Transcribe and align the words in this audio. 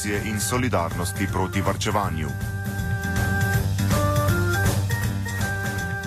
akcije 0.00 0.20
in 0.24 0.40
solidarnosti 0.40 1.26
proti 1.32 1.60
varčevanju. 1.60 2.28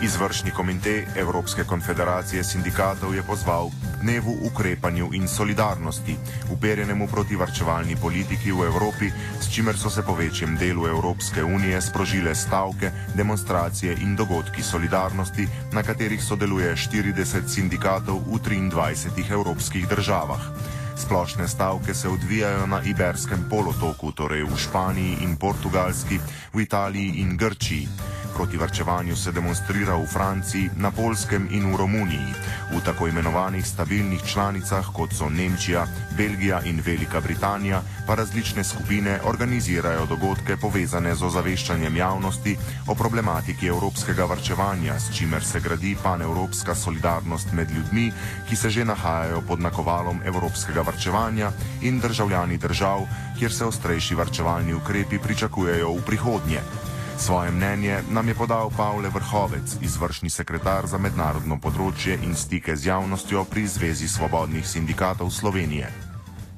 Izvršni 0.01 0.51
komitej 0.51 1.05
Evropske 1.15 1.63
konfederacije 1.63 2.43
sindikatov 2.43 3.15
je 3.15 3.23
pozval 3.23 3.69
dnevu 4.01 4.33
ukrepanju 4.49 5.09
in 5.13 5.27
solidarnosti, 5.27 6.15
uperjenemu 6.51 7.07
proti 7.07 7.35
varčevalni 7.35 7.95
politiki 7.95 8.51
v 8.51 8.65
Evropi, 8.65 9.11
s 9.41 9.53
čimer 9.53 9.77
so 9.77 9.89
se 9.89 10.01
po 10.01 10.15
večjem 10.15 10.57
delu 10.57 10.87
Evropske 10.87 11.43
unije 11.43 11.81
sprožile 11.81 12.35
stavke, 12.35 12.91
demonstracije 13.15 13.97
in 14.01 14.15
dogodki 14.15 14.63
solidarnosti, 14.63 15.47
na 15.71 15.83
katerih 15.83 16.23
sodeluje 16.23 16.75
40 16.75 17.47
sindikatov 17.47 18.25
v 18.25 18.41
23 18.41 19.31
evropskih 19.31 19.87
državah. 19.87 20.82
Splošne 20.95 21.47
stavke 21.47 21.93
se 21.93 22.09
odvijajo 22.09 22.65
na 22.67 22.81
Iberskem 22.85 23.49
polotoku, 23.49 24.11
torej 24.11 24.43
v 24.43 24.57
Španiji 24.57 25.17
in 25.21 25.35
Portugalski, 25.35 26.19
v 26.53 26.61
Italiji 26.61 27.21
in 27.21 27.37
Grčiji. 27.37 28.12
Proti 28.33 28.57
varčevanju 28.57 29.15
se 29.15 29.31
demonstrira 29.31 29.95
v 29.95 30.05
Franciji, 30.05 30.69
na 30.77 30.91
Polskem 30.91 31.47
in 31.51 31.69
v 31.71 31.77
Romuniji. 31.77 32.33
V 32.73 32.81
tako 32.81 33.07
imenovanih 33.07 33.65
stabilnih 33.65 34.23
članicah, 34.25 34.85
kot 34.93 35.13
so 35.13 35.29
Nemčija, 35.29 35.85
Belgija 36.17 36.61
in 36.65 36.81
Velika 36.85 37.21
Britanija, 37.21 37.81
pa 38.07 38.15
različne 38.15 38.63
skupine 38.63 39.19
organizirajo 39.23 40.05
dogodke 40.05 40.57
povezane 40.57 41.15
z 41.15 41.23
ozaveščanjem 41.23 41.97
javnosti 41.97 42.57
o 42.87 42.95
problematiki 42.95 43.67
evropskega 43.67 44.25
varčevanja, 44.25 44.99
s 44.99 45.13
čimer 45.17 45.45
se 45.45 45.59
gradi 45.59 45.95
panevropska 46.03 46.75
solidarnost 46.75 47.53
med 47.53 47.71
ljudmi, 47.71 48.11
ki 48.49 48.55
se 48.55 48.69
že 48.69 48.85
nahajajo 48.85 49.41
pod 49.47 49.61
nakovalom 49.61 50.21
evropskega 50.25 50.81
varčevanja 50.81 51.51
in 51.81 51.99
državljani 51.99 52.57
držav, 52.57 53.05
kjer 53.39 53.53
se 53.53 53.65
ostrejši 53.65 54.15
varčevalni 54.15 54.73
ukrepi 54.73 55.19
pričakujejo 55.19 55.93
v 55.93 56.01
prihodnje. 56.05 56.82
Svoje 57.23 57.51
mnenje 57.51 58.03
nam 58.11 58.27
je 58.27 58.35
podal 58.35 58.67
Pavle 58.77 59.09
Vrhovec, 59.09 59.77
izvršni 59.81 60.29
sekretar 60.29 60.83
za 60.91 60.97
mednarodno 60.99 61.55
področje 61.55 62.17
in 62.19 62.35
stike 62.35 62.75
z 62.75 62.89
javnostjo 62.89 63.45
pri 63.47 63.63
Zvezi 63.63 64.09
svobodnih 64.11 64.67
sindikatov 64.67 65.31
Slovenije. 65.31 65.87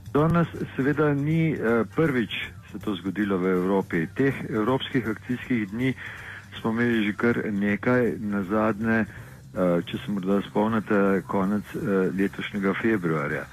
Danes 0.10 0.50
seveda 0.74 1.12
ni 1.14 1.54
eh, 1.54 1.86
prvič 1.96 2.34
se 2.72 2.82
to 2.82 2.96
zgodilo 2.98 3.38
v 3.38 3.54
Evropi. 3.60 4.08
Teh 4.18 4.42
evropskih 4.50 5.06
akcijskih 5.14 5.70
dni 5.70 5.94
smo 6.58 6.74
imeli 6.74 7.06
že 7.06 7.14
kar 7.14 7.44
nekaj 7.46 8.18
na 8.26 8.42
zadnje, 8.50 9.06
eh, 9.06 9.86
če 9.86 10.02
se 10.02 10.18
morda 10.18 10.42
spomnite, 10.50 11.22
konec 11.30 11.78
eh, 11.78 12.10
letošnjega 12.10 12.74
februarja. 12.82 13.46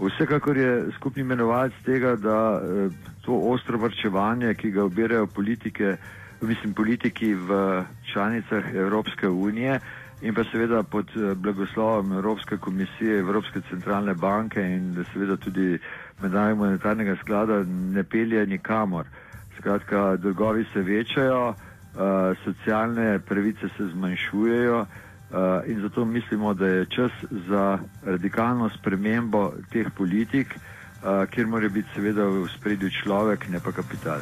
Vsekakor 0.00 0.56
je 0.56 0.74
skupni 0.96 1.28
imenovalec 1.28 1.76
tega, 1.84 2.16
da 2.16 2.58
to 3.22 3.36
ostro 3.52 3.78
vrčevanje, 3.78 4.56
ki 4.56 4.72
ga 4.72 4.88
obirajo 4.88 5.28
politike, 5.28 5.98
mislim, 6.46 6.74
politiki 6.74 7.34
v 7.34 7.82
članicah 8.12 8.74
Evropske 8.74 9.28
unije 9.28 9.80
in 10.22 10.34
pa 10.34 10.44
seveda 10.44 10.82
pod 10.82 11.10
eh, 11.16 11.34
blagoslovom 11.34 12.12
Evropske 12.12 12.56
komisije, 12.56 13.18
Evropske 13.18 13.60
centralne 13.70 14.14
banke 14.14 14.62
in 14.62 15.04
seveda 15.12 15.36
tudi 15.36 15.78
mednarodnega 16.22 16.58
monetarnega 16.60 17.16
sklada 17.16 17.64
ne 17.68 18.04
pelje 18.04 18.46
nikamor. 18.46 19.06
Skratka, 19.58 20.16
dolgovi 20.16 20.64
se 20.72 20.80
večajo, 20.82 21.48
uh, 21.48 21.56
socialne 22.44 23.18
pravice 23.18 23.68
se 23.76 23.86
zmanjšujejo 23.86 24.80
uh, 24.80 24.86
in 25.66 25.80
zato 25.80 26.04
mislimo, 26.04 26.54
da 26.54 26.66
je 26.66 26.86
čas 26.86 27.12
za 27.30 27.78
radikalno 28.04 28.70
spremembo 28.78 29.52
teh 29.72 29.86
politik, 29.96 30.54
uh, 30.54 31.30
kjer 31.30 31.46
mora 31.46 31.68
biti 31.68 31.88
seveda 31.94 32.24
v 32.24 32.48
spredju 32.58 32.90
človek, 33.02 33.48
ne 33.48 33.60
pa 33.64 33.72
kapital. 33.72 34.20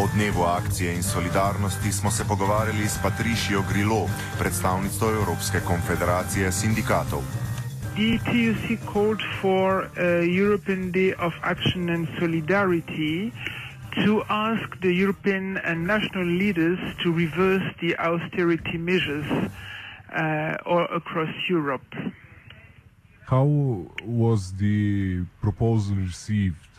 O 0.00 0.08
dnevu 0.14 0.42
akcije 0.42 0.94
in 0.94 1.02
solidarnosti 1.02 1.92
smo 1.92 2.10
se 2.10 2.24
pogovarjali 2.28 2.86
s 2.88 2.98
Patrišijo 3.02 3.62
Grilo, 3.72 4.08
predstavnico 4.38 5.10
Evropske 5.10 5.60
konfederacije 5.60 6.52
sindikatov. 6.52 7.22
The 7.96 8.18
TUC 8.24 8.80
called 8.92 9.20
for 9.40 9.84
a 9.96 10.24
European 10.42 10.92
Day 10.92 11.12
of 11.18 11.32
Action 11.42 11.90
and 11.90 12.08
Solidarity 12.20 13.32
to 14.04 14.22
ask 14.28 14.80
the 14.80 14.92
European 15.02 15.58
and 15.64 15.86
national 15.86 16.24
leaders 16.24 16.78
to 17.02 17.12
reverse 17.12 17.68
the 17.80 17.92
austerity 17.98 18.78
measures 18.78 19.28
uh, 19.32 20.72
all 20.72 20.86
across 20.96 21.34
Europe. 21.50 21.94
How 23.26 23.46
was 24.04 24.52
the 24.56 25.24
proposal 25.42 25.96
received? 25.96 26.71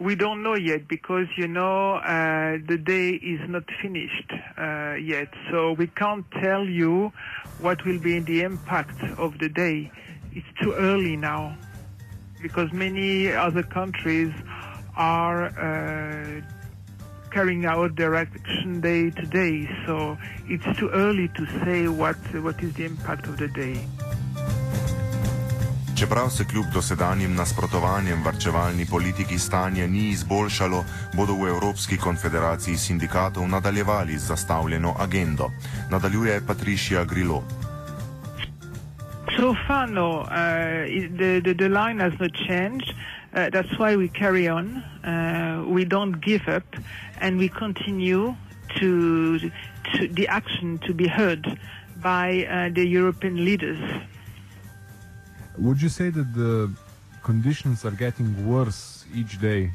We 0.00 0.16
don't 0.16 0.42
know 0.42 0.56
yet 0.56 0.88
because 0.88 1.28
you 1.36 1.46
know 1.46 1.94
uh, 1.94 2.58
the 2.66 2.76
day 2.76 3.10
is 3.10 3.40
not 3.48 3.62
finished 3.80 4.32
uh, 4.58 4.94
yet, 4.94 5.28
so 5.50 5.72
we 5.72 5.86
can't 5.86 6.28
tell 6.42 6.64
you 6.64 7.12
what 7.60 7.84
will 7.84 8.00
be 8.00 8.18
the 8.18 8.42
impact 8.42 9.00
of 9.18 9.38
the 9.38 9.48
day. 9.48 9.92
It's 10.32 10.46
too 10.60 10.72
early 10.72 11.16
now 11.16 11.56
because 12.42 12.72
many 12.72 13.30
other 13.32 13.62
countries 13.62 14.32
are 14.96 15.46
uh, 15.46 16.40
carrying 17.30 17.64
out 17.64 17.94
their 17.94 18.16
action 18.16 18.80
day 18.80 19.10
to 19.10 19.26
day, 19.26 19.68
so 19.86 20.18
it's 20.48 20.76
too 20.76 20.88
early 20.90 21.28
to 21.28 21.46
say 21.64 21.86
what 21.86 22.16
what 22.42 22.60
is 22.64 22.74
the 22.74 22.84
impact 22.84 23.26
of 23.28 23.36
the 23.36 23.48
day. 23.48 23.86
Čeprav 26.04 26.28
se 26.28 26.44
kljub 26.44 26.64
dosedanjim 26.74 27.34
nasprotovanjem 27.34 28.22
varčevalni 28.24 28.86
politiki 28.90 29.38
stanje 29.38 29.88
ni 29.88 30.08
izboljšalo, 30.08 30.84
bodo 31.16 31.32
v 31.32 31.48
Evropski 31.48 31.96
konfederaciji 31.96 32.76
sindikatov 32.76 33.48
nadaljevali 33.48 34.18
z 34.18 34.26
zastavljeno 34.26 34.94
agendo. 34.98 35.48
Nadaljuje 35.90 36.40
Patricija 36.46 37.04
Grilo. 37.04 37.42
So 39.36 39.54
far, 39.66 39.88
no, 39.88 40.10
uh, 40.10 40.28
the, 41.16 41.40
the, 41.40 41.54
the 41.54 41.68
line 41.68 42.00
has 42.00 42.12
not 42.20 42.32
changed. 42.48 42.90
Uh, 42.92 43.48
that's 43.48 43.72
why 43.78 43.96
we 43.96 44.08
carry 44.08 44.48
on. 44.48 44.66
Uh, 44.66 45.64
we 45.76 45.84
don't 45.84 46.20
give 46.20 46.56
up, 46.56 46.68
and 47.20 47.38
we 47.38 47.48
continue 47.48 48.34
to, 48.78 49.38
to 49.94 50.08
the 50.12 50.28
action 50.28 50.78
to 50.86 50.92
be 50.92 51.08
heard 51.08 51.58
by 52.02 52.44
uh, 52.44 52.68
the 52.74 52.84
European 52.84 53.44
leaders. 53.44 53.80
Would 55.58 55.80
you 55.80 55.88
say 55.88 56.10
that 56.10 56.34
the 56.34 56.70
conditions 57.22 57.84
are 57.84 57.92
getting 57.92 58.48
worse 58.48 59.04
each 59.14 59.40
day? 59.40 59.72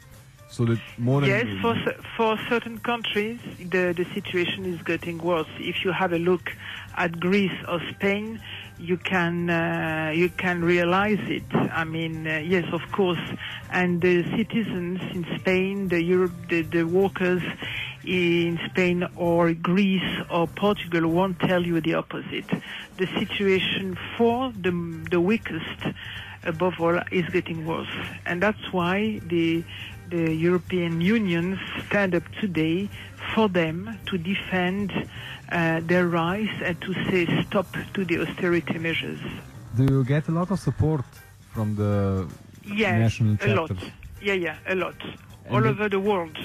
So 0.52 0.66
that 0.66 0.80
more 0.98 1.24
yes, 1.24 1.46
for 1.62 1.76
for 2.18 2.36
certain 2.50 2.80
countries, 2.80 3.40
the 3.60 3.94
the 3.96 4.06
situation 4.16 4.66
is 4.66 4.82
getting 4.82 5.20
worse. 5.20 5.48
If 5.60 5.86
you 5.86 5.92
have 5.92 6.12
a 6.12 6.18
look 6.18 6.52
at 6.98 7.20
Greece 7.20 7.58
or 7.68 7.80
Spain, 7.92 8.42
you 8.80 8.98
can 8.98 9.52
uh, 9.52 10.12
you 10.16 10.30
can 10.30 10.64
realize 10.64 11.20
it. 11.38 11.44
I 11.54 11.84
mean, 11.84 12.26
uh, 12.26 12.40
yes, 12.40 12.66
of 12.74 12.82
course, 12.92 13.22
and 13.72 14.02
the 14.02 14.24
citizens 14.36 15.02
in 15.14 15.24
Spain, 15.38 15.90
the 15.90 16.02
Europe, 16.02 16.34
the, 16.50 16.64
the 16.64 16.84
workers 16.84 17.44
in 18.10 18.60
Spain 18.70 19.08
or 19.16 19.54
Greece 19.54 20.12
or 20.32 20.48
Portugal 20.48 21.08
won't 21.08 21.40
tell 21.40 21.64
you 21.64 21.80
the 21.80 21.94
opposite. 21.94 22.50
The 22.98 23.06
situation 23.20 23.98
for 24.18 24.52
the, 24.52 24.72
the 25.12 25.22
weakest, 25.22 25.80
above 26.44 26.74
all, 26.80 27.00
is 27.12 27.30
getting 27.30 27.68
worse. 27.68 27.96
And 28.26 28.42
that's 28.42 28.74
why 28.74 29.20
the, 29.28 29.64
the 30.10 30.34
European 30.34 31.02
Union 31.02 31.60
stand 31.86 32.16
up 32.16 32.24
today 32.42 32.90
for 33.36 33.48
them 33.48 34.00
to 34.08 34.18
defend 34.18 34.92
uh, 35.52 35.82
their 35.84 36.08
rights 36.08 36.54
and 36.64 36.82
to 36.82 36.94
say 37.06 37.28
stop 37.44 37.68
to 37.94 38.04
the 38.04 38.22
austerity 38.22 38.80
measures. 38.80 39.20
Do 39.78 39.84
you 39.84 40.04
get 40.04 40.28
a 40.30 40.32
lot 40.32 40.50
of 40.50 40.60
support 40.60 41.06
from 41.54 41.76
the 41.76 42.28
yeah, 42.66 42.98
national 42.98 43.38
chapters? 43.38 43.52
a 43.52 43.62
lot. 43.62 43.92
Yeah, 44.20 44.34
yeah, 44.34 44.58
a 44.68 44.74
lot. 44.74 44.96
And 45.46 45.56
All 45.56 45.68
over 45.68 45.88
the 45.90 46.00
world. 46.00 46.38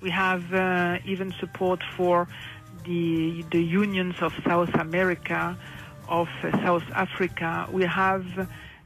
We 0.00 0.10
have 0.10 0.54
uh, 0.54 0.98
even 1.04 1.32
support 1.40 1.80
for 1.96 2.28
the 2.84 3.44
the 3.50 3.62
unions 3.62 4.16
of 4.20 4.32
South 4.44 4.74
America, 4.74 5.56
of 6.08 6.28
uh, 6.42 6.52
South 6.64 6.84
Africa. 6.92 7.68
We 7.72 7.84
have 7.84 8.24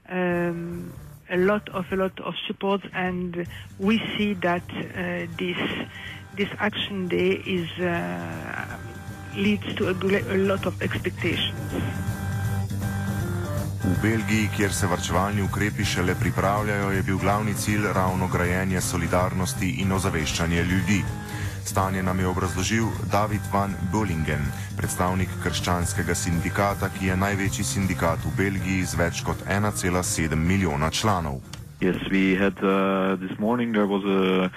um, 0.08 0.92
a 1.30 1.36
lot 1.36 1.68
of 1.70 1.92
a 1.92 1.96
lot 1.96 2.18
of 2.20 2.34
support, 2.46 2.82
and 2.94 3.46
we 3.78 3.98
see 4.16 4.34
that 4.34 4.64
uh, 4.70 5.26
this 5.38 5.88
this 6.36 6.48
action 6.58 7.08
day 7.08 7.32
is 7.46 7.68
uh, 7.78 8.78
leads 9.36 9.74
to 9.74 9.88
a, 9.88 9.94
a 10.36 10.38
lot 10.38 10.66
of 10.66 10.80
expectations. 10.82 12.11
V 13.82 14.02
Belgiji, 14.02 14.48
kjer 14.56 14.72
se 14.72 14.86
vrčevalni 14.86 15.42
ukrepi 15.42 15.84
šele 15.84 16.14
pripravljajo, 16.20 16.90
je 16.90 17.02
bil 17.02 17.18
glavni 17.18 17.54
cilj 17.54 17.86
ravno 17.94 18.28
grajenje 18.28 18.80
solidarnosti 18.80 19.70
in 19.82 19.92
ozaveščanje 19.92 20.62
ljudi. 20.62 21.02
Stanje 21.64 22.02
nam 22.02 22.20
je 22.20 22.26
obrazložil 22.26 22.84
David 23.12 23.40
van 23.52 23.74
Bollingen, 23.92 24.44
predstavnik 24.76 25.28
krščanskega 25.42 26.14
sindikata, 26.14 26.88
ki 26.94 27.06
je 27.06 27.16
največji 27.16 27.64
sindikat 27.64 28.22
v 28.24 28.36
Belgiji 28.36 28.84
z 28.84 28.98
več 28.98 29.22
kot 29.26 29.42
1,7 29.50 30.34
milijona 30.36 30.90
članov. 30.90 31.40
Yes, 31.80 31.98
we 32.10 32.38
had 32.38 32.54
uh, 32.62 33.18
this 33.18 33.38
morning. 33.38 33.74
There 33.74 33.86
was 33.86 34.04
a, 34.04 34.50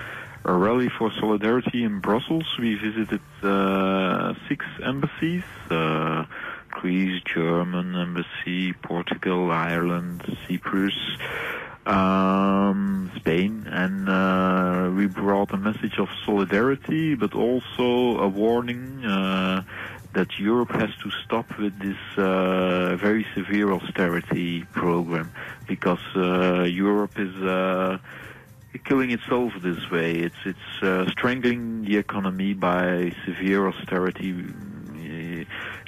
a 0.45 0.53
rally 0.53 0.89
for 0.99 1.09
solidarity 1.19 1.81
in 1.81 1.99
Brussels. 1.99 2.45
We 2.59 2.75
visited 2.75 3.25
uh, 3.41 4.35
six 4.47 4.65
embassies: 4.85 5.41
uh, 5.71 6.25
Greece, 6.75 7.21
German 7.23 7.95
embassy, 7.95 8.73
Portugal, 8.73 9.49
Ireland, 9.51 10.21
Cyprus, 10.45 10.97
um, 11.85 13.11
Spain, 13.15 13.65
and 13.67 14.09
uh, 14.09 14.91
we 14.95 15.05
brought 15.07 15.53
a 15.53 15.57
message 15.57 15.97
of 15.99 16.09
solidarity, 16.25 17.15
but 17.15 17.33
also 17.33 18.19
a 18.19 18.27
warning 18.27 19.05
uh, 19.05 19.63
that 20.13 20.37
Europe 20.37 20.71
has 20.71 20.89
to 21.03 21.09
stop 21.23 21.47
with 21.57 21.77
this 21.79 22.01
uh, 22.17 22.95
very 22.97 23.25
severe 23.33 23.71
austerity 23.71 24.63
program 24.73 25.31
because 25.67 26.05
uh, 26.15 26.63
Europe 26.63 27.17
is 27.17 27.35
uh, 27.41 27.97
killing 28.83 29.11
itself 29.11 29.53
this 29.61 29.89
way. 29.89 30.11
It's 30.27 30.41
it's 30.45 30.83
uh, 30.83 31.09
strangling 31.11 31.85
the 31.85 31.97
economy 31.97 32.53
by 32.53 33.13
severe 33.25 33.67
austerity. 33.67 34.31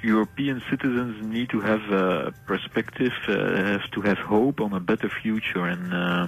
European 0.03 0.61
citizens 0.69 1.25
need 1.25 1.49
to 1.49 1.59
have 1.61 1.81
a 1.91 2.33
perspective, 2.45 3.13
uh, 3.27 3.33
have 3.73 3.89
to 3.91 4.01
have 4.01 4.17
hope 4.17 4.61
on 4.61 4.73
a 4.73 4.79
better 4.79 5.09
future, 5.09 5.65
and 5.65 5.93
uh, 5.93 6.27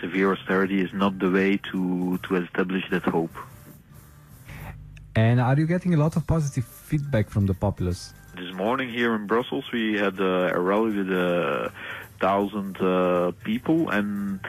severe 0.00 0.32
austerity 0.32 0.80
is 0.80 0.92
not 0.92 1.18
the 1.18 1.30
way 1.30 1.58
to 1.70 2.18
to 2.24 2.36
establish 2.36 2.84
that 2.90 3.02
hope. 3.02 3.36
And 5.14 5.40
are 5.40 5.58
you 5.58 5.66
getting 5.66 5.94
a 5.94 5.96
lot 5.96 6.16
of 6.16 6.26
positive 6.26 6.64
feedback 6.64 7.28
from 7.28 7.46
the 7.46 7.54
populace? 7.54 8.14
This 8.36 8.54
morning 8.54 8.88
here 8.88 9.14
in 9.16 9.26
Brussels, 9.26 9.64
we 9.72 9.94
had 9.94 10.20
uh, 10.20 10.58
a 10.58 10.60
rally 10.60 10.92
with 10.98 11.10
a 11.10 11.72
thousand 12.20 12.80
uh, 12.80 13.32
people, 13.42 13.90
and 13.90 14.40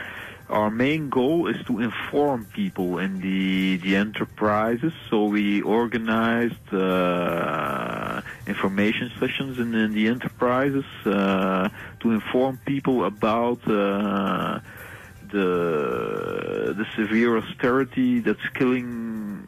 our 0.47 0.69
main 0.69 1.09
goal 1.09 1.47
is 1.47 1.57
to 1.65 1.79
inform 1.79 2.45
people 2.53 2.99
in 2.99 3.19
the 3.21 3.77
the 3.77 3.95
enterprises. 3.95 4.93
So 5.09 5.25
we 5.25 5.61
organized 5.61 6.67
uh, 6.71 8.08
information 8.49 9.11
sessions 9.19 9.59
in, 9.59 9.73
in 9.73 9.93
the 9.93 10.07
enterprises 10.07 10.85
uh, 11.05 11.69
to 12.01 12.11
inform 12.11 12.59
people 12.65 13.05
about. 13.05 13.59
Uh, 13.67 14.59
the 15.31 16.73
the 16.75 16.85
severe 16.95 17.37
austerity 17.37 18.19
that's 18.19 18.47
killing 18.55 19.47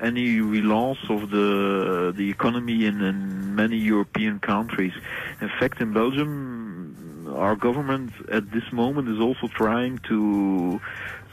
any 0.00 0.40
relance 0.40 0.98
of 1.08 1.30
the 1.30 2.12
the 2.16 2.30
economy 2.30 2.86
in, 2.86 3.00
in 3.00 3.54
many 3.54 3.76
European 3.76 4.38
countries. 4.38 4.92
In 5.40 5.50
fact, 5.60 5.80
in 5.80 5.92
Belgium, 5.92 7.32
our 7.36 7.56
government 7.56 8.12
at 8.30 8.50
this 8.50 8.72
moment 8.72 9.08
is 9.08 9.20
also 9.20 9.46
trying 9.48 9.98
to 10.08 10.80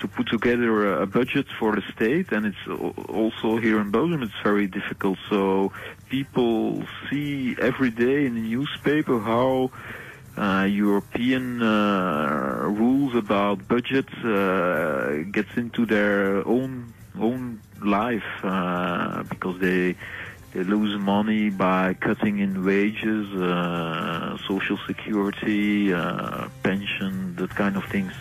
to 0.02 0.08
put 0.08 0.28
together 0.28 1.02
a, 1.02 1.08
budget 1.08 1.48
for 1.60 1.76
the 1.76 1.82
state, 1.94 2.32
and 2.32 2.46
it's 2.46 2.66
also 3.10 3.58
here 3.58 3.80
in 3.80 3.92
Belgium. 3.92 4.24
It's 4.24 4.42
very 4.44 4.68
difficult. 4.68 5.18
So 5.30 5.72
people 6.10 6.84
see 7.10 7.56
every 7.60 7.92
day 7.92 8.26
in 8.26 8.36
the 8.36 8.42
newspaper 8.42 9.20
how. 9.20 9.72
Uh, 10.38 10.66
European 10.66 11.64
uh, 11.64 12.62
rules 12.62 13.16
about 13.16 13.68
budgets 13.68 14.14
uh, 14.24 15.24
gets 15.32 15.50
into 15.58 15.84
their 15.84 16.48
own 16.48 16.94
own 17.20 17.60
life 17.82 18.30
uh, 18.44 19.24
because 19.24 19.60
they 19.60 19.96
they 20.54 20.64
lose 20.64 20.98
money 21.00 21.50
by 21.50 21.94
cutting 21.94 22.40
in 22.40 22.64
wages, 22.66 23.28
uh, 23.36 24.38
social 24.48 24.78
security, 24.88 25.94
uh, 25.94 26.48
pension, 26.64 27.36
that 27.36 27.50
kind 27.52 27.76
of 27.76 27.84
things. 27.86 28.14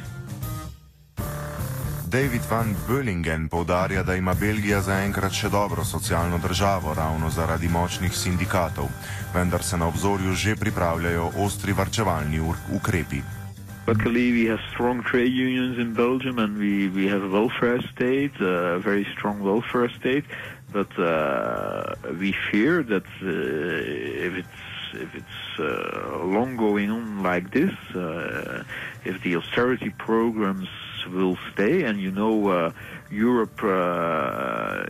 David 2.16 2.48
van 2.48 2.74
Böllingen 2.88 3.48
povdarja, 3.48 4.02
da 4.02 4.14
ima 4.14 4.32
Belgija 4.40 4.78
zaenkrat 4.80 5.34
še 5.36 5.50
dobro 5.52 5.82
socialno 5.84 6.38
državo, 6.40 6.94
ravno 6.96 7.28
zaradi 7.28 7.68
močnih 7.68 8.14
sindikatov, 8.16 8.88
vendar 9.34 9.60
se 9.60 9.76
na 9.76 9.84
obzorju 9.92 10.32
že 10.32 10.54
pripravljajo 10.56 11.26
ostri 11.44 11.74
varčevalni 11.76 12.40
ukrepi. 12.72 13.20
Luckily, 13.86 14.32
we 14.32 14.48
have 14.48 14.64
strong 14.72 15.04
trade 15.04 15.36
unions 15.36 15.76
in 15.78 15.92
Belgium, 15.92 16.38
and 16.38 16.56
we, 16.56 16.88
we 16.88 17.04
have 17.12 17.22
a 17.22 17.28
welfare 17.28 17.84
state, 17.92 18.40
a 18.40 18.78
very 18.78 19.04
strong 19.12 19.44
welfare 19.44 19.92
state. 20.00 20.24
But 20.72 20.88
uh, 20.96 22.00
we 22.16 22.32
fear 22.50 22.82
that 22.82 23.08
uh, 23.20 24.24
if 24.26 24.40
it's 24.40 24.64
if 25.04 25.10
it's 25.20 25.60
uh, 25.60 26.24
long 26.24 26.56
going 26.56 26.90
on 26.90 27.22
like 27.22 27.52
this, 27.52 27.76
uh, 27.94 28.64
if 29.04 29.20
the 29.22 29.36
austerity 29.36 29.90
programs 29.98 30.68
will 31.08 31.38
stay, 31.52 31.82
and 31.84 32.00
you 32.00 32.10
know, 32.10 32.48
uh, 32.48 32.72
Europe 33.10 33.62
uh, 33.62 34.84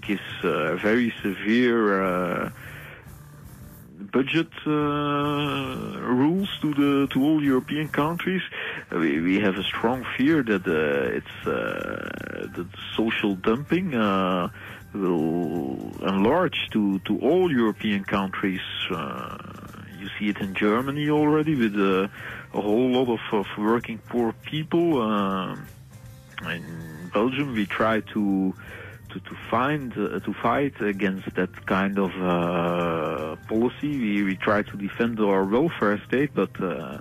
gives 0.00 0.20
uh, 0.42 0.76
very 0.76 1.12
severe. 1.22 2.52
Budget 4.12 4.52
uh, 4.66 4.70
rules 4.70 6.48
to 6.62 6.72
the 6.72 7.08
to 7.12 7.22
all 7.22 7.42
European 7.42 7.88
countries. 7.88 8.42
We, 8.90 9.20
we 9.20 9.40
have 9.40 9.56
a 9.56 9.64
strong 9.64 10.06
fear 10.16 10.42
that 10.42 10.66
uh, 10.66 11.18
it's 11.18 11.46
uh, 11.46 12.48
that 12.54 12.66
social 12.96 13.34
dumping 13.34 13.90
will 14.94 15.90
enlarge 16.02 16.68
to 16.72 16.98
to 17.00 17.18
all 17.18 17.50
European 17.50 18.04
countries. 18.04 18.60
You 20.00 20.08
see 20.18 20.28
it 20.28 20.38
in 20.38 20.54
Germany 20.54 21.10
already 21.10 21.54
with 21.54 21.74
a 22.56 22.60
whole 22.60 22.90
lot 22.90 23.08
of, 23.08 23.20
of 23.32 23.46
working 23.58 23.98
poor 24.08 24.32
people. 24.50 25.00
Uh, 25.00 25.56
in 26.50 27.10
Belgium, 27.12 27.54
we 27.54 27.66
try 27.66 28.00
to 28.14 28.54
to, 29.10 29.20
to 29.20 29.34
find 29.50 29.92
uh, 29.92 30.20
to 30.20 30.32
fight 30.34 30.80
against 30.80 31.34
that 31.34 31.66
kind 31.66 31.98
of 31.98 32.12
uh, 32.20 33.36
policy. 33.48 33.92
We, 34.04 34.22
we 34.24 34.36
try 34.36 34.62
to 34.62 34.76
defend 34.76 35.20
our 35.20 35.44
welfare 35.44 36.00
state, 36.06 36.30
but 36.34 36.50
uh, 36.60 36.98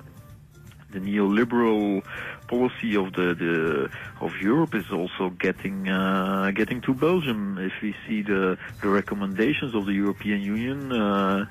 the 0.91 0.99
neoliberal 0.99 2.03
policy 2.47 2.95
of 2.95 3.13
the, 3.13 3.33
the 3.43 3.89
of 4.25 4.31
Europe 4.41 4.75
is 4.75 4.89
also 4.91 5.29
getting 5.29 5.89
uh, 5.89 6.51
getting 6.53 6.81
to 6.81 6.93
Belgium. 6.93 7.57
If 7.59 7.73
we 7.81 7.95
see 8.07 8.21
the 8.21 8.57
the 8.81 8.89
recommendations 8.89 9.73
of 9.73 9.85
the 9.85 9.93
European 9.93 10.41
Union. 10.41 10.91
Uh, 10.91 11.45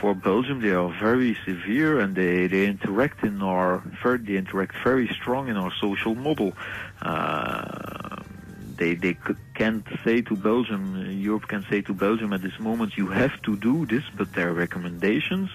for 0.00 0.14
Belgium, 0.14 0.60
they 0.60 0.70
are 0.70 0.92
very 1.00 1.36
severe 1.44 2.00
and 2.00 2.14
they, 2.14 2.46
they 2.46 2.66
interact 2.66 3.24
in 3.24 3.42
our 3.42 3.82
they 4.04 4.36
interact 4.36 4.74
very 4.84 5.08
strong 5.08 5.48
in 5.48 5.56
our 5.56 5.72
social 5.80 6.14
model. 6.14 6.52
Uh, 7.02 8.22
they 8.76 8.94
they 8.94 9.16
can't 9.54 9.86
say 10.04 10.22
to 10.22 10.36
Belgium, 10.36 11.10
Europe 11.10 11.48
can 11.48 11.64
say 11.68 11.80
to 11.82 11.92
Belgium 11.92 12.32
at 12.32 12.42
this 12.42 12.58
moment, 12.60 12.96
you 12.96 13.08
have 13.08 13.40
to 13.42 13.56
do 13.56 13.86
this, 13.86 14.04
but 14.16 14.32
their 14.34 14.52
recommendations, 14.52 15.50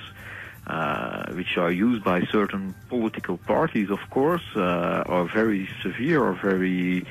uh, 0.68 1.32
which 1.34 1.58
are 1.58 1.72
used 1.72 2.04
by 2.04 2.22
certain 2.26 2.76
political 2.90 3.38
parties, 3.38 3.90
of 3.90 4.02
course, 4.10 4.44
uh, 4.56 5.04
are 5.06 5.26
very 5.26 5.70
severe 5.82 6.22
or 6.22 6.34
very, 6.34 7.06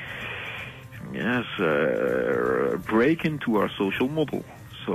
yes, 1.13 1.47
uh, 1.59 2.77
break 2.87 3.25
into 3.25 3.57
our 3.57 3.71
social 3.71 4.09
model. 4.09 4.45
So 4.87 4.95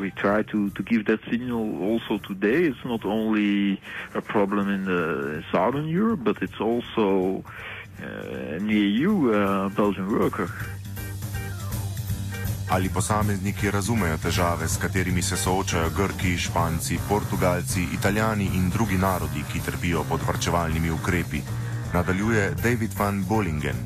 we 0.00 0.10
try 0.10 0.42
to, 0.42 0.70
to 0.70 0.82
give 0.82 1.04
that 1.06 1.20
signal 1.30 1.82
also 1.82 2.18
today. 2.18 2.64
It's 2.64 2.84
not 2.84 3.04
only 3.04 3.80
a 4.14 4.20
problem 4.20 4.68
in 4.68 4.84
the 4.84 5.42
southern 5.52 5.88
Europe, 5.88 6.20
but 6.24 6.42
it's 6.42 6.60
also 6.60 7.44
uh, 8.02 8.58
near 8.60 8.86
you, 8.86 9.32
uh, 9.32 9.68
Belgian 9.68 10.08
worker. 10.10 10.50
Ali 12.70 12.88
posamezniki 12.88 13.70
razumejo 13.70 14.16
težave, 14.22 14.68
s 14.68 14.78
katerimi 14.78 15.22
se 15.22 15.36
soočajo 15.36 15.90
Grki, 15.90 16.36
Španci, 16.38 16.98
Portugalci, 17.08 17.86
Italijani 17.94 18.46
in 18.54 18.70
drugi 18.70 18.98
narodi, 18.98 19.42
ki 19.52 19.60
trpijo 19.66 20.04
pod 20.08 20.20
varčevalnimi 20.26 20.90
ukrepi? 20.90 21.40
Nadaljuje 21.94 22.54
David 22.62 22.90
van 22.98 23.24
Bollingen. 23.28 23.76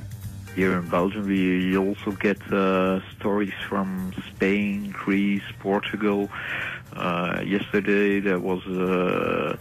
Here 0.57 0.77
in 0.79 0.89
Belgium, 0.91 1.27
we 1.27 1.77
also 1.77 2.13
get 2.21 2.39
uh, 2.53 3.01
stories 3.17 3.55
from 3.69 4.13
Spain, 4.31 4.74
Greece, 5.05 5.49
Portugal. 5.59 6.31
Uh, 6.95 7.43
yesterday, 7.45 8.21
there 8.21 8.39
was 8.39 8.65
a 8.67 9.59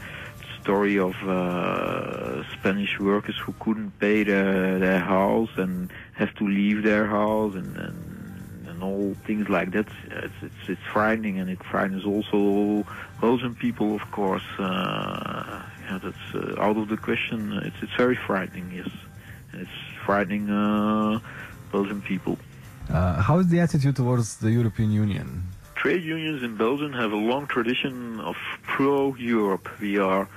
story 0.61 0.97
of 0.97 1.15
uh, 1.27 2.43
Spanish 2.53 2.97
workers 2.97 3.37
who 3.43 3.53
couldn't 3.59 3.91
pay 3.99 4.23
their, 4.23 4.79
their 4.79 4.99
house 4.99 5.49
and 5.57 5.91
have 6.13 6.33
to 6.35 6.45
leave 6.47 6.83
their 6.83 7.05
house 7.05 7.53
and, 7.55 7.75
and, 7.75 8.67
and 8.69 8.81
all 8.81 9.13
things 9.27 9.49
like 9.49 9.71
that. 9.71 9.87
It's, 10.09 10.39
it's, 10.41 10.69
it's 10.69 10.81
frightening 10.93 11.39
and 11.39 11.49
it 11.49 11.61
frightens 11.71 12.05
also 12.05 12.87
Belgian 13.19 13.55
people, 13.55 13.95
of 13.95 14.09
course. 14.11 14.47
Uh, 14.57 15.61
yeah, 15.83 15.99
that's 16.01 16.27
uh, 16.33 16.65
out 16.65 16.77
of 16.77 16.87
the 16.87 16.97
question. 16.97 17.51
It's, 17.67 17.75
it's 17.81 17.95
very 17.97 18.15
frightening, 18.15 18.71
yes. 18.73 18.89
It's 19.51 19.77
frightening 20.05 20.49
uh, 20.49 21.19
Belgian 21.73 22.01
people. 22.01 22.37
Uh, 22.89 23.21
how 23.21 23.39
is 23.39 23.47
the 23.47 23.59
attitude 23.59 23.95
towards 23.95 24.37
the 24.37 24.51
European 24.51 24.91
Union? 24.91 25.43
Trade 25.75 26.03
unions 26.03 26.43
in 26.43 26.55
Belgium 26.55 26.93
have 26.93 27.11
a 27.11 27.17
long 27.31 27.47
tradition 27.47 28.19
of 28.19 28.35
pro-Europe. 28.63 29.67
We 29.81 29.97
are 29.97 30.27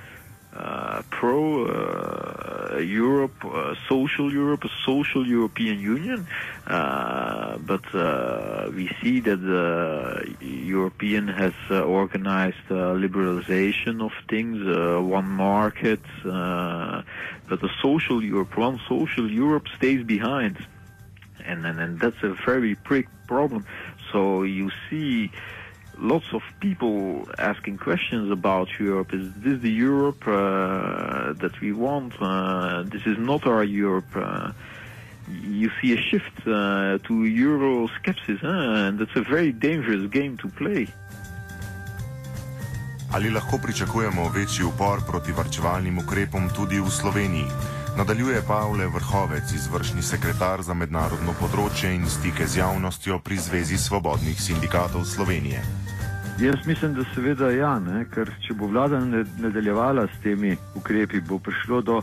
uh, 0.57 1.03
pro 1.09 1.65
uh, 1.65 2.77
uh, 2.77 2.77
Europe, 2.79 3.45
social 3.87 4.31
Europe, 4.31 4.63
a 4.63 4.69
social 4.85 5.25
European 5.25 5.79
Union. 5.79 6.27
Uh, 6.65 7.57
but 7.59 7.83
uh, 7.93 8.69
we 8.73 8.89
see 9.01 9.19
that 9.19 9.41
the 9.41 10.25
European 10.41 11.27
has 11.27 11.53
organized 11.69 12.67
liberalization 12.69 14.01
of 14.01 14.11
things, 14.29 14.57
one 15.03 15.27
market, 15.27 16.01
but 16.23 17.61
the 17.61 17.69
social 17.81 18.23
Europe, 18.23 18.57
one 18.57 18.79
social 18.87 19.29
Europe 19.29 19.67
stays 19.77 20.03
behind. 20.03 20.57
And, 21.45 21.65
and, 21.65 21.79
and 21.79 21.99
that's 21.99 22.21
a 22.23 22.33
very 22.45 22.75
big 22.89 23.07
problem. 23.27 23.65
So 24.11 24.43
you 24.43 24.71
see 24.89 25.31
lots 25.97 26.25
of 26.33 26.41
people 26.59 27.27
asking 27.37 27.77
questions 27.77 28.31
about 28.31 28.67
Europe. 28.79 29.13
Is 29.13 29.33
this 29.35 29.59
the 29.61 29.71
Europe 29.71 30.27
uh, 30.27 31.33
that 31.33 31.59
we 31.61 31.73
want? 31.73 32.13
Uh, 32.21 32.83
this 32.83 33.05
is 33.05 33.17
not 33.17 33.45
our 33.47 33.63
Europe. 33.63 34.15
Uh, 34.15 34.51
you 35.27 35.69
see 35.81 35.93
a 35.93 36.01
shift 36.01 36.47
uh, 36.47 36.97
to 36.99 37.25
Euro 37.25 37.87
skepsis, 37.87 38.39
huh? 38.39 38.87
and 38.87 38.99
that's 38.99 39.15
a 39.15 39.21
very 39.21 39.51
dangerous 39.51 40.09
game 40.09 40.37
to 40.37 40.47
play. 40.49 40.87
Ali 43.13 43.29
lahko 43.29 43.57
pričakujemo 43.57 44.29
večji 44.29 44.65
upor 44.65 44.99
proti 45.07 45.31
varčevalnim 45.31 45.97
ukrepom 45.99 46.49
tudi 46.55 46.79
v 46.79 46.89
Sloveniji? 46.89 47.76
Nadaljuje 47.97 48.41
Pavle 48.47 48.85
Vrhovec, 48.87 49.53
izvršni 49.53 50.03
sekretar 50.05 50.61
za 50.61 50.75
mednarodno 50.77 51.33
področje 51.39 51.89
in 51.95 52.03
stike 52.05 52.45
z 52.45 52.59
javnostjo 52.59 53.17
pri 53.25 53.37
Zvezi 53.41 53.79
svobodnih 53.81 54.37
sindikatov 54.37 55.07
Slovenije. 55.09 55.63
Jaz 56.37 56.61
mislim, 56.69 56.93
da 56.93 57.07
seveda 57.15 57.49
ja, 57.55 57.71
ne? 57.81 58.03
ker 58.13 58.29
če 58.45 58.53
bo 58.53 58.69
vlada 58.69 58.99
nadaljevala 59.41 60.05
s 60.13 60.21
temi 60.21 60.53
ukrepi, 60.77 61.23
bo 61.25 61.39
prišlo 61.41 61.81
do 61.81 61.97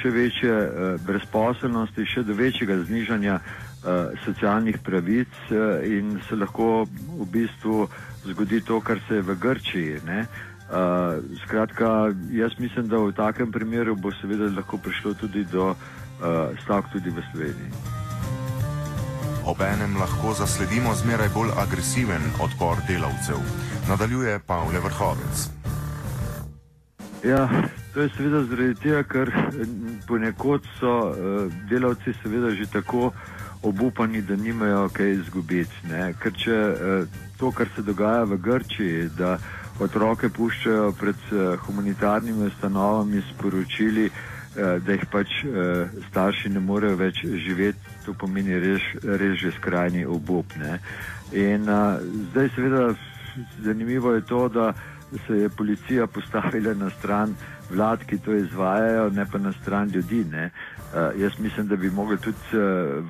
še 0.00 0.14
večje 0.16 0.54
uh, 0.54 0.96
brezposelnosti, 1.04 2.08
še 2.08 2.24
do 2.24 2.38
večjega 2.40 2.80
znižanja 2.88 3.36
uh, 3.36 4.16
socialnih 4.24 4.80
pravic 4.80 5.36
uh, 5.52 5.84
in 5.84 6.22
se 6.24 6.40
lahko 6.40 6.86
v 6.88 7.28
bistvu 7.36 7.84
zgodi 8.32 8.64
to, 8.64 8.80
kar 8.80 9.04
se 9.04 9.20
je 9.20 9.28
v 9.28 9.36
Grčiji. 9.44 10.00
Ne? 10.08 10.24
Uh, 10.64 11.22
skratka, 11.44 12.12
jaz 12.30 12.52
mislim, 12.58 12.88
da 12.88 12.96
v 12.96 13.12
takem 13.12 13.52
primeru 13.52 13.96
bo 13.96 14.12
seveda 14.20 14.48
lahko 14.56 14.78
prišlo 14.78 15.14
tudi 15.14 15.44
do 15.44 15.70
uh, 15.70 15.76
stavk 16.64 16.88
tudi 16.92 17.10
v 17.10 17.20
Sloveniji. 17.32 17.70
Obenem 19.44 19.96
lahko 20.00 20.32
zasledimo 20.32 20.94
zmeraj 20.94 21.28
bolj 21.34 21.50
agresiven 21.60 22.22
odpor 22.40 22.80
delavcev. 22.88 23.36
Nadaljuje 23.88 24.38
Pavle 24.46 24.80
Vrhovec. 24.80 25.48
Ja, 27.24 27.48
to 27.94 28.00
je 28.00 28.08
seveda 28.16 28.42
zaradi 28.44 28.74
tega, 28.74 29.02
ker 29.02 29.32
ponekod 30.08 30.64
so 30.80 30.94
uh, 31.08 31.52
delavci 31.68 32.16
seveda 32.22 32.54
že 32.56 32.66
tako 32.72 33.12
obupani, 33.62 34.22
da 34.22 34.36
nimajo 34.36 34.88
kaj 34.92 35.12
izgubiti. 35.12 35.76
Ne? 35.92 36.14
Ker 36.20 36.32
če 36.32 36.56
uh, 36.56 37.20
to, 37.36 37.52
kar 37.52 37.68
se 37.76 37.82
dogaja 37.82 38.24
v 38.24 38.36
Grčiji, 38.36 39.08
da 39.18 39.38
otroke 39.80 40.28
puščajo 40.28 40.92
pred 40.98 41.26
uh, 41.32 41.56
humanitarnimi 41.66 42.46
ustanovami 42.46 43.22
s 43.22 43.34
poročili, 43.40 44.06
uh, 44.06 44.78
da 44.84 44.92
jih 44.92 45.06
pač 45.10 45.34
uh, 45.44 45.90
starši 46.10 46.52
ne 46.54 46.60
morejo 46.60 46.96
več 46.96 47.24
živeti, 47.24 47.96
to 48.06 48.14
pomeni 48.14 48.58
res, 48.60 48.84
res 49.02 49.38
že 49.40 49.54
skrajni 49.58 50.06
obup. 50.06 50.54
Ne? 50.60 50.78
In 51.32 51.66
zdaj 52.30 52.50
seveda 52.54 52.94
zanimivo 53.64 54.12
je 54.14 54.22
to, 54.28 54.48
da 54.48 54.72
se 55.26 55.38
je 55.38 55.48
policija 55.48 56.06
postavila 56.06 56.74
na 56.74 56.90
stran 56.90 57.34
vlad, 57.70 58.04
ki 58.06 58.18
to 58.18 58.34
izvajajo, 58.34 59.10
ne 59.10 59.26
pa 59.32 59.38
na 59.38 59.52
stran 59.52 59.88
ljudi. 59.88 60.24
Ne? 60.24 60.50
Uh, 60.50 61.20
jaz 61.20 61.38
mislim, 61.38 61.68
da 61.68 61.76
bi 61.76 61.90
mogli 61.90 62.18
tudi 62.18 62.36
uh, 62.52 62.60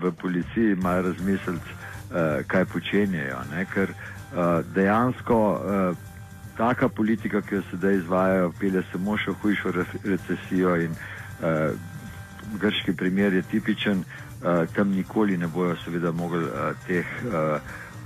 v 0.02 0.12
policiji 0.12 0.76
malo 0.76 1.02
razmisliti, 1.02 1.70
uh, 2.10 2.46
kaj 2.46 2.64
počenjajo. 2.64 3.38
Ne? 3.52 3.66
Ker 3.74 3.90
uh, 3.90 4.64
dejansko 4.74 5.38
uh, 5.52 6.13
taka 6.56 6.88
politika, 6.88 7.42
ki 7.42 7.54
jo 7.54 7.62
sedaj 7.70 7.94
izvajajo, 7.94 8.52
pelje 8.60 8.82
samo 8.92 9.16
še 9.18 9.30
v 9.30 9.40
hujšo 9.42 9.72
recesijo 10.04 10.76
in 10.76 10.92
uh, 10.94 11.72
grški 12.60 12.96
primer 12.96 13.34
je 13.34 13.42
tipičen. 13.42 14.04
Uh, 14.44 14.68
tam 14.76 14.92
nikoli 14.92 15.36
ne 15.36 15.48
bojo 15.48 15.76
seveda 15.84 16.12
mogli 16.12 16.44
uh, 16.44 16.76
teh 16.86 17.06
uh, 17.24 17.58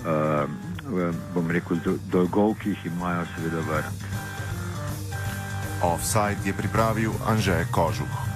uh, 0.06 1.14
bom 1.34 1.50
rekel, 1.50 1.82
dolgov, 2.12 2.54
ki 2.62 2.76
jih 2.76 2.86
imajo, 2.92 3.26
seveda 3.34 3.66
vrniti. 3.66 4.16
Offside 5.82 6.42
je 6.46 6.54
pripravil 6.54 7.12
Anže 7.26 7.64
Kožuh. 7.70 8.27